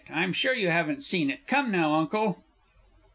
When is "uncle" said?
1.93-2.43